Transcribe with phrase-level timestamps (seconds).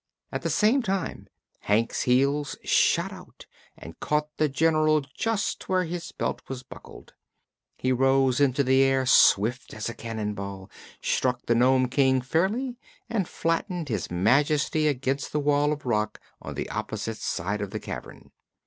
[0.31, 1.27] At the same time
[1.59, 3.45] Hank's heels shot out
[3.77, 7.13] and caught the General just where his belt was buckled.
[7.77, 10.71] He rose into the air swift as a cannon ball,
[11.03, 12.79] struck the Nome King fairly
[13.11, 17.79] and flattened his Majesty against the wall of rock on the opposite side of the
[17.79, 18.31] cavern.